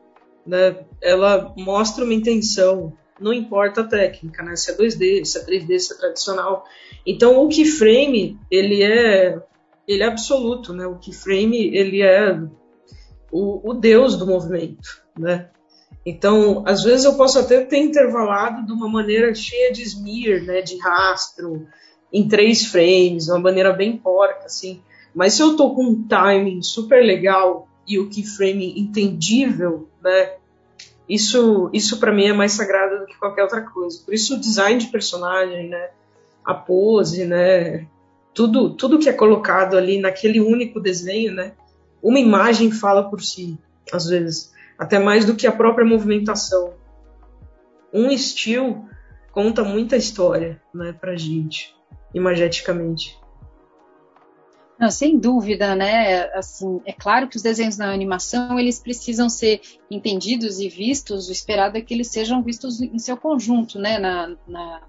né, 0.46 0.76
ela 1.02 1.52
mostra 1.56 2.04
uma 2.04 2.14
intenção, 2.14 2.92
não 3.18 3.32
importa 3.32 3.80
a 3.80 3.84
técnica, 3.84 4.42
né, 4.42 4.54
se 4.54 4.70
é 4.70 4.76
2D, 4.76 5.24
se 5.24 5.38
é 5.38 5.44
3D, 5.44 5.78
se 5.78 5.94
é 5.94 5.96
tradicional. 5.96 6.64
Então, 7.06 7.42
o 7.42 7.48
keyframe, 7.48 8.38
ele 8.50 8.82
é, 8.82 9.40
ele 9.86 10.02
é 10.02 10.06
absoluto, 10.06 10.72
né? 10.72 10.86
O 10.86 10.98
keyframe, 10.98 11.74
ele 11.76 12.02
é 12.02 12.40
o, 13.30 13.70
o 13.70 13.74
deus 13.74 14.16
do 14.16 14.26
movimento, 14.26 15.02
né? 15.18 15.50
Então, 16.06 16.62
às 16.66 16.82
vezes 16.82 17.04
eu 17.04 17.14
posso 17.14 17.38
até 17.38 17.64
ter 17.64 17.78
intervalado 17.78 18.66
de 18.66 18.72
uma 18.72 18.88
maneira 18.88 19.34
cheia 19.34 19.72
de 19.72 19.82
smear, 19.82 20.42
né, 20.42 20.60
de 20.60 20.78
rastro, 20.78 21.66
em 22.12 22.28
três 22.28 22.66
frames, 22.66 23.28
uma 23.28 23.38
maneira 23.38 23.72
bem 23.72 23.96
porca, 23.96 24.44
assim. 24.44 24.82
Mas 25.14 25.34
se 25.34 25.42
eu 25.42 25.56
tô 25.56 25.74
com 25.74 25.84
um 25.84 26.06
timing 26.06 26.60
super 26.62 27.02
legal 27.02 27.68
e 27.86 27.98
o 27.98 28.08
keyframe 28.08 28.78
entendível, 28.78 29.88
né, 30.02 30.34
isso, 31.08 31.70
isso 31.72 31.98
para 31.98 32.12
mim 32.12 32.26
é 32.26 32.32
mais 32.32 32.52
sagrado 32.52 33.00
do 33.00 33.06
que 33.06 33.18
qualquer 33.18 33.42
outra 33.42 33.62
coisa. 33.62 34.00
Por 34.04 34.12
isso 34.12 34.34
o 34.34 34.40
design 34.40 34.78
de 34.78 34.88
personagem, 34.88 35.68
né, 35.68 35.90
a 36.44 36.52
pose, 36.52 37.24
né, 37.24 37.86
tudo, 38.34 38.74
tudo 38.74 38.98
que 38.98 39.08
é 39.08 39.12
colocado 39.12 39.76
ali 39.76 40.00
naquele 40.00 40.40
único 40.40 40.80
desenho, 40.80 41.32
né, 41.32 41.52
uma 42.02 42.18
imagem 42.18 42.70
fala 42.70 43.08
por 43.08 43.22
si, 43.22 43.58
às 43.92 44.06
vezes, 44.06 44.52
até 44.78 44.98
mais 44.98 45.24
do 45.24 45.34
que 45.34 45.46
a 45.46 45.52
própria 45.52 45.86
movimentação. 45.86 46.74
Um 47.92 48.10
estilo 48.10 48.88
conta 49.32 49.62
muita 49.62 49.96
história, 49.96 50.60
né, 50.74 50.92
pra 50.92 51.16
gente, 51.16 51.74
imageticamente. 52.12 53.16
Não, 54.78 54.90
sem 54.90 55.18
dúvida, 55.18 55.76
né? 55.76 56.24
Assim, 56.34 56.80
é 56.84 56.92
claro 56.92 57.28
que 57.28 57.36
os 57.36 57.42
desenhos 57.42 57.78
na 57.78 57.92
animação 57.92 58.58
eles 58.58 58.80
precisam 58.80 59.28
ser 59.28 59.60
entendidos 59.88 60.58
e 60.58 60.68
vistos. 60.68 61.28
O 61.28 61.32
esperado 61.32 61.78
é 61.78 61.80
que 61.80 61.94
eles 61.94 62.08
sejam 62.08 62.42
vistos 62.42 62.80
em 62.80 62.98
seu 62.98 63.16
conjunto, 63.16 63.78
né? 63.78 63.98
Na, 63.98 64.36
na, 64.48 64.82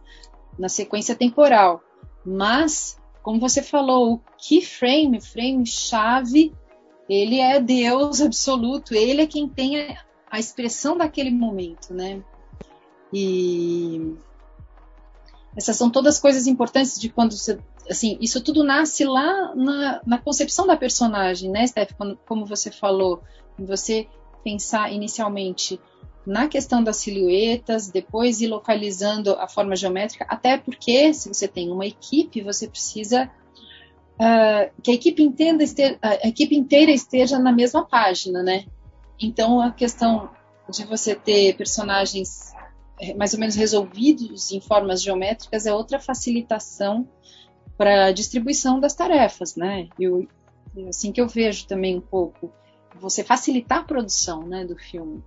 na 0.58 0.70
sequência 0.70 1.16
temporal. 1.16 1.84
Mas, 2.26 3.00
como 3.26 3.40
você 3.40 3.64
falou, 3.64 4.14
o 4.14 4.22
keyframe, 4.38 5.20
frame 5.20 5.66
chave, 5.66 6.54
ele 7.10 7.40
é 7.40 7.60
Deus 7.60 8.22
absoluto. 8.22 8.94
Ele 8.94 9.24
é 9.24 9.26
quem 9.26 9.50
tem 9.50 9.82
a, 9.82 9.98
a 10.30 10.40
expressão 10.40 10.96
daquele 10.96 11.32
momento, 11.32 11.92
né? 11.92 12.22
E 13.12 14.14
essas 15.58 15.76
são 15.76 15.90
todas 15.90 16.20
coisas 16.20 16.46
importantes 16.46 17.00
de 17.00 17.10
quando 17.10 17.36
você 17.36 17.58
assim, 17.90 18.16
isso 18.22 18.44
tudo 18.44 18.64
nasce 18.64 19.04
lá 19.04 19.56
na, 19.56 20.02
na 20.06 20.18
concepção 20.20 20.68
da 20.68 20.78
personagem, 20.78 21.50
né, 21.50 21.66
Steph? 21.66 21.94
Como, 21.94 22.16
como 22.28 22.46
você 22.46 22.70
falou, 22.70 23.24
você 23.58 24.08
pensar 24.44 24.94
inicialmente 24.94 25.80
na 26.26 26.48
questão 26.48 26.84
das 26.84 26.98
silhuetas, 26.98 27.90
depois 27.90 28.42
ir 28.42 28.48
localizando 28.48 29.34
a 29.34 29.48
forma 29.48 29.76
geométrica, 29.76 30.26
até 30.28 30.58
porque 30.58 31.14
se 31.14 31.28
você 31.28 31.48
tem 31.48 31.72
uma 31.72 31.86
equipe, 31.86 32.42
você 32.42 32.68
precisa 32.68 33.30
uh, 34.16 34.82
que 34.82 34.92
a 34.92 34.94
equipe, 34.94 35.22
entenda, 35.22 35.64
a 36.02 36.28
equipe 36.28 36.56
inteira 36.56 36.92
esteja 36.92 37.38
na 37.38 37.52
mesma 37.52 37.86
página, 37.86 38.42
né? 38.42 38.66
Então 39.22 39.62
a 39.62 39.72
questão 39.72 40.30
de 40.70 40.84
você 40.84 41.16
ter 41.16 41.56
personagens 41.56 42.54
eh, 43.00 43.14
mais 43.14 43.34
ou 43.34 43.40
menos 43.40 43.56
resolvidos 43.56 44.52
em 44.52 44.60
formas 44.60 45.02
geométricas 45.02 45.66
é 45.66 45.74
outra 45.74 46.00
facilitação 46.00 47.08
para 47.78 48.06
a 48.06 48.12
distribuição 48.12 48.80
das 48.80 48.94
tarefas, 48.94 49.56
né? 49.56 49.88
Eu, 50.00 50.28
assim 50.88 51.12
que 51.12 51.22
eu 51.22 51.28
vejo 51.28 51.68
também 51.68 51.98
um 51.98 52.02
pouco 52.02 52.52
você 53.00 53.24
facilitar 53.24 53.80
a 53.80 53.84
produção, 53.84 54.44
né, 54.48 54.66
do 54.66 54.78
filme. 54.78 55.22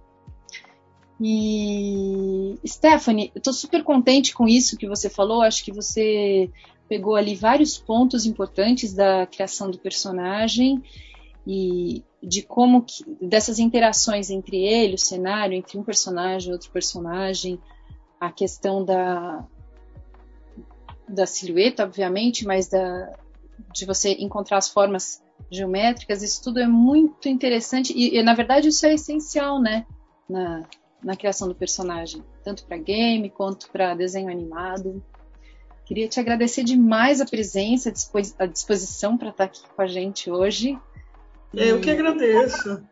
E 1.20 2.56
Stephanie, 2.64 3.32
eu 3.34 3.38
estou 3.38 3.52
super 3.52 3.82
contente 3.82 4.32
com 4.32 4.46
isso 4.46 4.76
que 4.76 4.86
você 4.86 5.10
falou. 5.10 5.42
Acho 5.42 5.64
que 5.64 5.72
você 5.72 6.50
pegou 6.88 7.16
ali 7.16 7.34
vários 7.34 7.76
pontos 7.76 8.24
importantes 8.24 8.94
da 8.94 9.26
criação 9.26 9.70
do 9.70 9.78
personagem 9.78 10.82
e 11.46 12.02
de 12.22 12.42
como 12.42 12.82
que, 12.82 13.04
dessas 13.20 13.58
interações 13.58 14.30
entre 14.30 14.56
ele, 14.64 14.94
o 14.94 14.98
cenário, 14.98 15.54
entre 15.54 15.78
um 15.78 15.82
personagem 15.82 16.50
e 16.50 16.52
outro 16.52 16.70
personagem, 16.70 17.60
a 18.20 18.30
questão 18.30 18.84
da, 18.84 19.44
da 21.08 21.26
silhueta, 21.26 21.84
obviamente, 21.84 22.44
mas 22.44 22.68
da, 22.68 23.12
de 23.72 23.86
você 23.86 24.12
encontrar 24.12 24.58
as 24.58 24.68
formas 24.68 25.22
geométricas, 25.50 26.22
isso 26.22 26.42
tudo 26.42 26.58
é 26.58 26.66
muito 26.66 27.28
interessante 27.28 27.92
e, 27.96 28.18
e 28.18 28.22
na 28.22 28.34
verdade 28.34 28.68
isso 28.68 28.84
é 28.84 28.94
essencial, 28.94 29.60
né, 29.60 29.86
na, 30.28 30.62
na 31.02 31.16
criação 31.16 31.48
do 31.48 31.54
personagem, 31.54 32.24
tanto 32.42 32.64
para 32.64 32.76
game 32.76 33.30
quanto 33.30 33.70
para 33.70 33.94
desenho 33.94 34.30
animado. 34.30 35.02
Queria 35.84 36.08
te 36.08 36.20
agradecer 36.20 36.64
demais 36.64 37.20
a 37.20 37.24
presença, 37.24 37.92
a 38.38 38.46
disposição 38.46 39.16
para 39.16 39.30
estar 39.30 39.44
aqui 39.44 39.62
com 39.74 39.82
a 39.82 39.86
gente 39.86 40.30
hoje. 40.30 40.78
Eu 41.54 41.80
que 41.80 41.90
agradeço. 41.90 42.82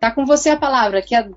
Tá 0.00 0.10
com 0.10 0.26
você 0.26 0.50
a 0.50 0.56
palavra. 0.56 1.00
Quer 1.00 1.30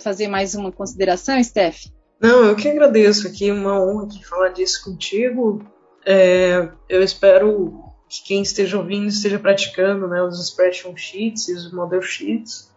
fazer 0.00 0.28
mais 0.28 0.54
uma 0.54 0.72
consideração, 0.72 1.42
Steph? 1.42 1.86
Não, 2.20 2.44
eu 2.44 2.56
que 2.56 2.68
agradeço 2.68 3.26
aqui, 3.28 3.50
uma 3.50 3.78
honra 3.78 4.06
aqui 4.06 4.24
falar 4.24 4.48
disso 4.50 4.82
contigo. 4.84 5.62
É, 6.06 6.70
eu 6.88 7.02
espero 7.02 7.84
que 8.08 8.22
quem 8.24 8.42
esteja 8.42 8.78
ouvindo 8.78 9.08
esteja 9.08 9.38
praticando 9.38 10.06
né, 10.06 10.22
os 10.22 10.40
expression 10.40 10.96
sheets 10.96 11.48
e 11.48 11.52
os 11.52 11.72
model 11.72 12.00
sheets. 12.00 12.72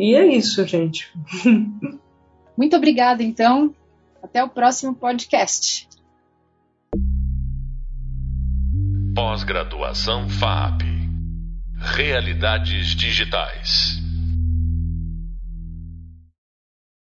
E 0.00 0.14
é 0.14 0.26
isso, 0.34 0.66
gente. 0.66 1.12
Muito 2.56 2.74
obrigada, 2.74 3.22
então. 3.22 3.74
Até 4.22 4.42
o 4.42 4.48
próximo 4.48 4.94
podcast. 4.94 5.86
Pós-graduação 9.14 10.26
FAP 10.30 10.84
Realidades 11.76 12.96
Digitais. 12.96 14.00